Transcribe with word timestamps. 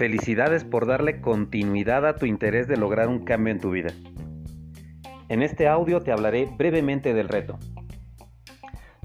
Felicidades 0.00 0.64
por 0.64 0.86
darle 0.86 1.20
continuidad 1.20 2.06
a 2.06 2.16
tu 2.16 2.24
interés 2.24 2.66
de 2.66 2.78
lograr 2.78 3.08
un 3.08 3.22
cambio 3.22 3.52
en 3.52 3.60
tu 3.60 3.70
vida. 3.70 3.90
En 5.28 5.42
este 5.42 5.68
audio 5.68 6.00
te 6.00 6.10
hablaré 6.10 6.46
brevemente 6.46 7.12
del 7.12 7.28
reto. 7.28 7.58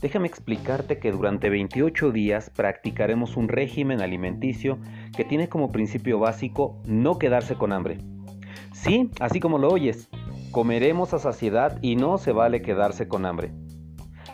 Déjame 0.02 0.30
explicarte 0.30 0.98
que 0.98 1.12
durante 1.12 1.50
28 1.50 2.14
días 2.14 2.50
practicaremos 2.50 3.36
un 3.36 3.50
régimen 3.50 4.00
alimenticio 4.00 4.80
que 5.18 5.26
tiene 5.26 5.50
como 5.50 5.74
principio 5.74 6.18
básico 6.18 6.82
no 6.86 7.20
quedarse 7.20 7.56
con 7.56 7.74
hambre. 7.74 7.98
Sí, 8.72 9.12
así 9.20 9.42
como 9.42 9.58
lo 9.58 9.68
oyes, 9.68 10.08
comeremos 10.52 11.14
a 11.14 11.20
saciedad 11.20 11.78
y 11.82 11.98
no 11.98 12.18
se 12.18 12.32
vale 12.32 12.62
quedarse 12.62 13.10
con 13.10 13.26
hambre. 13.26 13.52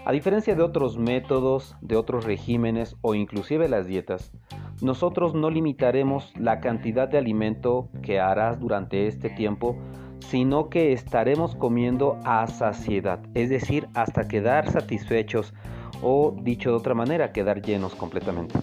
A 0.06 0.12
diferencia 0.12 0.54
de 0.54 0.62
otros 0.62 1.00
métodos, 1.00 1.76
de 1.82 1.96
otros 1.96 2.24
regímenes 2.24 2.98
o 3.02 3.16
inclusive 3.16 3.68
las 3.68 3.88
dietas, 3.88 4.32
nosotros 4.82 5.36
no 5.36 5.50
limitaremos 5.50 6.34
la 6.38 6.60
cantidad 6.60 7.08
de 7.08 7.20
alimento 7.20 7.90
que 8.02 8.20
harás 8.20 8.60
durante 8.60 9.08
este 9.08 9.30
tiempo, 9.30 9.78
sino 10.20 10.70
que 10.70 10.92
estaremos 10.94 11.56
comiendo 11.56 12.18
a 12.24 12.48
saciedad, 12.48 13.20
es 13.34 13.50
decir, 13.50 13.88
hasta 13.94 14.28
quedar 14.28 14.72
satisfechos 14.72 15.54
o, 16.02 16.36
dicho 16.42 16.72
de 16.72 16.78
otra 16.78 16.96
manera, 16.96 17.32
quedar 17.32 17.62
llenos 17.62 17.94
completamente. 17.96 18.60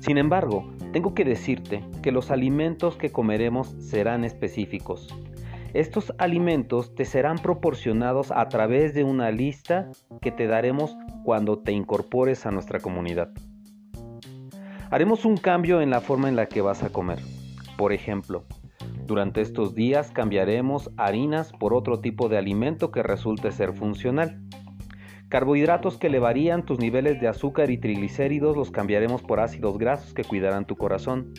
Sin 0.00 0.18
embargo, 0.18 0.68
tengo 0.92 1.14
que 1.14 1.24
decirte 1.24 1.84
que 2.02 2.10
los 2.10 2.32
alimentos 2.32 2.96
que 2.96 3.12
comeremos 3.12 3.68
serán 3.78 4.24
específicos. 4.24 5.08
Estos 5.74 6.12
alimentos 6.18 6.94
te 6.94 7.04
serán 7.04 7.38
proporcionados 7.38 8.32
a 8.32 8.48
través 8.48 8.94
de 8.94 9.04
una 9.04 9.30
lista 9.30 9.90
que 10.20 10.32
te 10.32 10.46
daremos 10.46 10.96
cuando 11.24 11.60
te 11.60 11.72
incorpores 11.72 12.46
a 12.46 12.50
nuestra 12.50 12.80
comunidad. 12.80 13.32
Haremos 14.92 15.24
un 15.24 15.38
cambio 15.38 15.80
en 15.80 15.88
la 15.88 16.02
forma 16.02 16.28
en 16.28 16.36
la 16.36 16.48
que 16.48 16.60
vas 16.60 16.82
a 16.82 16.90
comer. 16.90 17.18
Por 17.78 17.94
ejemplo, 17.94 18.44
durante 19.06 19.40
estos 19.40 19.74
días 19.74 20.10
cambiaremos 20.10 20.90
harinas 20.98 21.50
por 21.50 21.72
otro 21.72 22.00
tipo 22.00 22.28
de 22.28 22.36
alimento 22.36 22.90
que 22.90 23.02
resulte 23.02 23.52
ser 23.52 23.72
funcional. 23.72 24.42
Carbohidratos 25.30 25.96
que 25.96 26.08
elevarían 26.08 26.66
tus 26.66 26.78
niveles 26.78 27.22
de 27.22 27.28
azúcar 27.28 27.70
y 27.70 27.78
triglicéridos 27.78 28.54
los 28.54 28.70
cambiaremos 28.70 29.22
por 29.22 29.40
ácidos 29.40 29.78
grasos 29.78 30.12
que 30.12 30.24
cuidarán 30.24 30.66
tu 30.66 30.76
corazón. 30.76 31.32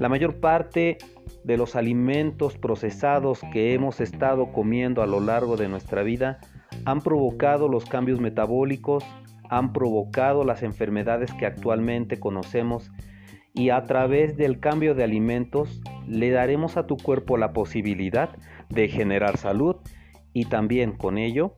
La 0.00 0.08
mayor 0.08 0.40
parte 0.40 0.98
de 1.44 1.56
los 1.56 1.76
alimentos 1.76 2.58
procesados 2.58 3.38
que 3.52 3.72
hemos 3.72 4.00
estado 4.00 4.50
comiendo 4.50 5.00
a 5.00 5.06
lo 5.06 5.20
largo 5.20 5.56
de 5.56 5.68
nuestra 5.68 6.02
vida 6.02 6.40
han 6.86 7.02
provocado 7.02 7.68
los 7.68 7.84
cambios 7.84 8.18
metabólicos 8.18 9.04
han 9.50 9.72
provocado 9.72 10.44
las 10.44 10.62
enfermedades 10.62 11.32
que 11.34 11.46
actualmente 11.46 12.18
conocemos 12.18 12.90
y 13.54 13.70
a 13.70 13.84
través 13.84 14.36
del 14.36 14.60
cambio 14.60 14.94
de 14.94 15.04
alimentos 15.04 15.80
le 16.06 16.30
daremos 16.30 16.76
a 16.76 16.86
tu 16.86 16.96
cuerpo 16.96 17.36
la 17.36 17.52
posibilidad 17.52 18.30
de 18.68 18.88
generar 18.88 19.38
salud 19.38 19.76
y 20.32 20.44
también 20.44 20.92
con 20.92 21.16
ello 21.16 21.52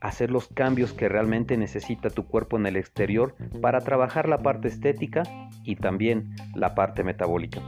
hacer 0.00 0.30
los 0.30 0.48
cambios 0.48 0.92
que 0.92 1.08
realmente 1.08 1.56
necesita 1.56 2.10
tu 2.10 2.26
cuerpo 2.26 2.56
en 2.56 2.66
el 2.66 2.76
exterior 2.76 3.36
para 3.60 3.80
trabajar 3.80 4.28
la 4.28 4.38
parte 4.38 4.68
estética 4.68 5.22
y 5.62 5.76
también 5.76 6.34
la 6.54 6.74
parte 6.74 7.04
metabólica. 7.04 7.60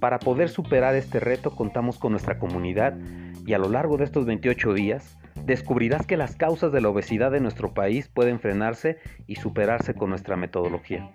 Para 0.00 0.18
poder 0.18 0.48
superar 0.48 0.96
este 0.96 1.20
reto 1.20 1.54
contamos 1.54 1.98
con 1.98 2.10
nuestra 2.10 2.38
comunidad 2.38 2.98
y 3.46 3.52
a 3.52 3.58
lo 3.58 3.68
largo 3.68 3.98
de 3.98 4.04
estos 4.04 4.26
28 4.26 4.74
días 4.74 5.16
descubrirás 5.44 6.06
que 6.06 6.16
las 6.16 6.36
causas 6.36 6.72
de 6.72 6.80
la 6.80 6.88
obesidad 6.88 7.30
de 7.30 7.40
nuestro 7.40 7.74
país 7.74 8.08
pueden 8.08 8.40
frenarse 8.40 8.98
y 9.26 9.36
superarse 9.36 9.94
con 9.94 10.10
nuestra 10.10 10.36
metodología. 10.36 11.10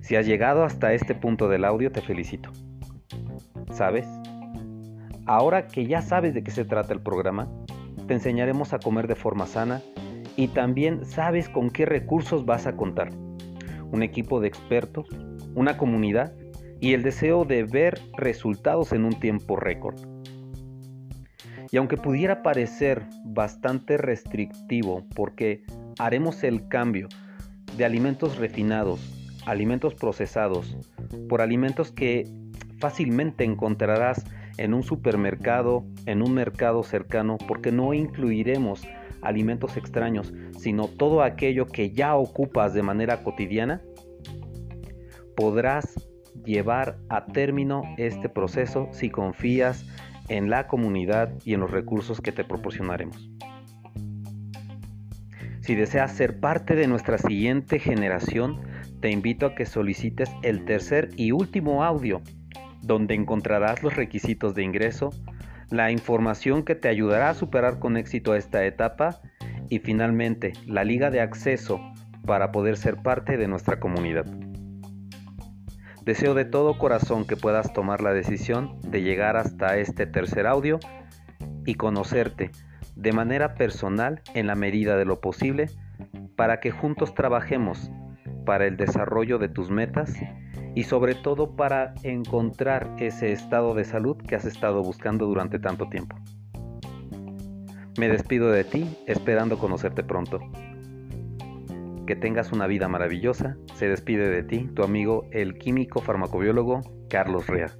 Si 0.00 0.16
has 0.16 0.26
llegado 0.26 0.64
hasta 0.64 0.92
este 0.92 1.14
punto 1.14 1.48
del 1.48 1.64
audio, 1.64 1.92
te 1.92 2.00
felicito. 2.00 2.50
¿Sabes? 3.70 4.06
Ahora 5.26 5.68
que 5.68 5.86
ya 5.86 6.02
sabes 6.02 6.34
de 6.34 6.42
qué 6.42 6.50
se 6.50 6.64
trata 6.64 6.92
el 6.92 7.00
programa, 7.00 7.48
te 8.08 8.14
enseñaremos 8.14 8.72
a 8.72 8.80
comer 8.80 9.06
de 9.06 9.14
forma 9.14 9.46
sana 9.46 9.80
y 10.36 10.48
también 10.48 11.04
sabes 11.04 11.48
con 11.48 11.70
qué 11.70 11.86
recursos 11.86 12.44
vas 12.44 12.66
a 12.66 12.76
contar. 12.76 13.10
Un 13.92 14.02
equipo 14.02 14.40
de 14.40 14.48
expertos, 14.48 15.06
una 15.54 15.76
comunidad 15.76 16.32
y 16.80 16.94
el 16.94 17.02
deseo 17.02 17.44
de 17.44 17.62
ver 17.62 18.00
resultados 18.16 18.92
en 18.92 19.04
un 19.04 19.20
tiempo 19.20 19.56
récord. 19.56 20.11
Y 21.72 21.78
aunque 21.78 21.96
pudiera 21.96 22.42
parecer 22.42 23.06
bastante 23.24 23.96
restrictivo 23.96 25.06
porque 25.16 25.64
haremos 25.98 26.44
el 26.44 26.68
cambio 26.68 27.08
de 27.78 27.86
alimentos 27.86 28.36
refinados, 28.36 29.00
alimentos 29.46 29.94
procesados, 29.94 30.76
por 31.30 31.40
alimentos 31.40 31.90
que 31.90 32.30
fácilmente 32.78 33.44
encontrarás 33.44 34.26
en 34.58 34.74
un 34.74 34.82
supermercado, 34.82 35.86
en 36.04 36.20
un 36.20 36.34
mercado 36.34 36.82
cercano, 36.82 37.38
porque 37.48 37.72
no 37.72 37.94
incluiremos 37.94 38.86
alimentos 39.22 39.78
extraños, 39.78 40.34
sino 40.58 40.88
todo 40.88 41.22
aquello 41.22 41.66
que 41.66 41.90
ya 41.90 42.14
ocupas 42.16 42.74
de 42.74 42.82
manera 42.82 43.22
cotidiana, 43.22 43.80
podrás 45.34 45.94
llevar 46.44 46.98
a 47.08 47.24
término 47.24 47.82
este 47.96 48.28
proceso 48.28 48.88
si 48.92 49.08
confías 49.08 49.86
en 50.28 50.50
la 50.50 50.66
comunidad 50.66 51.32
y 51.44 51.54
en 51.54 51.60
los 51.60 51.70
recursos 51.70 52.20
que 52.20 52.32
te 52.32 52.44
proporcionaremos. 52.44 53.30
Si 55.60 55.76
deseas 55.76 56.12
ser 56.12 56.40
parte 56.40 56.74
de 56.74 56.88
nuestra 56.88 57.18
siguiente 57.18 57.78
generación, 57.78 58.60
te 59.00 59.10
invito 59.10 59.46
a 59.46 59.54
que 59.54 59.64
solicites 59.64 60.30
el 60.42 60.64
tercer 60.64 61.10
y 61.16 61.30
último 61.32 61.84
audio, 61.84 62.20
donde 62.82 63.14
encontrarás 63.14 63.82
los 63.82 63.94
requisitos 63.94 64.54
de 64.54 64.64
ingreso, 64.64 65.10
la 65.70 65.90
información 65.90 66.64
que 66.64 66.74
te 66.74 66.88
ayudará 66.88 67.30
a 67.30 67.34
superar 67.34 67.78
con 67.78 67.96
éxito 67.96 68.34
esta 68.34 68.64
etapa 68.64 69.20
y 69.68 69.78
finalmente 69.78 70.52
la 70.66 70.84
liga 70.84 71.10
de 71.10 71.20
acceso 71.20 71.80
para 72.26 72.52
poder 72.52 72.76
ser 72.76 72.96
parte 72.96 73.36
de 73.36 73.48
nuestra 73.48 73.80
comunidad. 73.80 74.26
Deseo 76.04 76.34
de 76.34 76.44
todo 76.44 76.78
corazón 76.78 77.24
que 77.24 77.36
puedas 77.36 77.72
tomar 77.72 78.00
la 78.00 78.12
decisión 78.12 78.76
de 78.80 79.02
llegar 79.02 79.36
hasta 79.36 79.76
este 79.78 80.04
tercer 80.04 80.48
audio 80.48 80.80
y 81.64 81.74
conocerte 81.74 82.50
de 82.96 83.12
manera 83.12 83.54
personal 83.54 84.20
en 84.34 84.48
la 84.48 84.56
medida 84.56 84.96
de 84.96 85.04
lo 85.04 85.20
posible 85.20 85.70
para 86.34 86.58
que 86.58 86.72
juntos 86.72 87.14
trabajemos 87.14 87.92
para 88.44 88.66
el 88.66 88.76
desarrollo 88.76 89.38
de 89.38 89.48
tus 89.48 89.70
metas 89.70 90.12
y 90.74 90.82
sobre 90.82 91.14
todo 91.14 91.54
para 91.54 91.94
encontrar 92.02 92.96
ese 92.98 93.30
estado 93.30 93.72
de 93.74 93.84
salud 93.84 94.16
que 94.16 94.34
has 94.34 94.44
estado 94.44 94.82
buscando 94.82 95.26
durante 95.26 95.60
tanto 95.60 95.88
tiempo. 95.88 96.16
Me 97.96 98.08
despido 98.08 98.50
de 98.50 98.64
ti 98.64 98.96
esperando 99.06 99.56
conocerte 99.56 100.02
pronto. 100.02 100.40
Que 102.06 102.16
tengas 102.16 102.52
una 102.52 102.66
vida 102.66 102.88
maravillosa. 102.88 103.56
Se 103.74 103.88
despide 103.88 104.28
de 104.28 104.42
ti 104.42 104.68
tu 104.74 104.82
amigo 104.82 105.28
el 105.30 105.58
químico 105.58 106.00
farmacobiólogo 106.00 106.80
Carlos 107.08 107.46
Rea. 107.46 107.72